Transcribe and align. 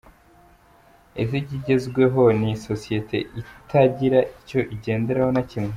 Ese 1.21 1.33
ikigezweho 1.41 2.21
ni 2.39 2.51
sosiyete 2.65 3.17
itagira 3.41 4.19
icyo 4.41 4.59
igenderaho 4.75 5.31
na 5.35 5.43
kimwe?. 5.49 5.69